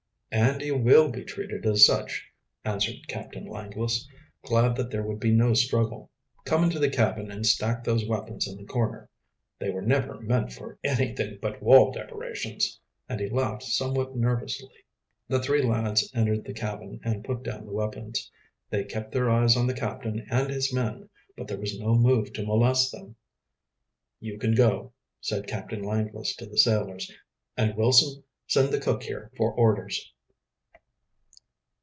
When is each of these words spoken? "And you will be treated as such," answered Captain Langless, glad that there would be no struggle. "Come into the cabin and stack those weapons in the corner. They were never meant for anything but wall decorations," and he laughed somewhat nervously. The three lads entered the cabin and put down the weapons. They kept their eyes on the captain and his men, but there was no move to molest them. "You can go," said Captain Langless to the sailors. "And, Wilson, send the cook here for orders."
"And 0.33 0.61
you 0.61 0.77
will 0.77 1.09
be 1.11 1.25
treated 1.25 1.65
as 1.65 1.85
such," 1.85 2.25
answered 2.63 3.05
Captain 3.09 3.45
Langless, 3.45 4.07
glad 4.43 4.77
that 4.77 4.89
there 4.89 5.03
would 5.03 5.19
be 5.19 5.33
no 5.33 5.53
struggle. 5.53 6.09
"Come 6.45 6.63
into 6.63 6.79
the 6.79 6.89
cabin 6.89 7.29
and 7.29 7.45
stack 7.45 7.83
those 7.83 8.07
weapons 8.07 8.47
in 8.47 8.55
the 8.55 8.63
corner. 8.63 9.09
They 9.59 9.71
were 9.71 9.81
never 9.81 10.21
meant 10.21 10.53
for 10.53 10.77
anything 10.85 11.37
but 11.41 11.61
wall 11.61 11.91
decorations," 11.91 12.79
and 13.09 13.19
he 13.19 13.27
laughed 13.27 13.63
somewhat 13.63 14.15
nervously. 14.15 14.71
The 15.27 15.41
three 15.41 15.61
lads 15.61 16.09
entered 16.15 16.45
the 16.45 16.53
cabin 16.53 17.01
and 17.03 17.25
put 17.25 17.43
down 17.43 17.65
the 17.65 17.73
weapons. 17.73 18.31
They 18.69 18.85
kept 18.85 19.11
their 19.11 19.29
eyes 19.29 19.57
on 19.57 19.67
the 19.67 19.73
captain 19.73 20.25
and 20.31 20.49
his 20.49 20.71
men, 20.71 21.09
but 21.35 21.49
there 21.49 21.59
was 21.59 21.77
no 21.77 21.93
move 21.93 22.31
to 22.31 22.45
molest 22.45 22.89
them. 22.93 23.17
"You 24.21 24.39
can 24.39 24.55
go," 24.55 24.93
said 25.19 25.45
Captain 25.45 25.83
Langless 25.83 26.33
to 26.37 26.45
the 26.45 26.57
sailors. 26.57 27.11
"And, 27.57 27.75
Wilson, 27.75 28.23
send 28.47 28.69
the 28.71 28.79
cook 28.79 29.03
here 29.03 29.29
for 29.35 29.51
orders." 29.51 30.13